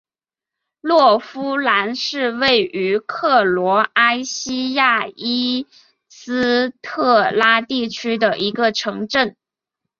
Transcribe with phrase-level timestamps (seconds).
[0.81, 5.67] 洛夫兰是位于克罗埃西亚伊
[6.09, 9.37] 斯特拉地区的一个城镇。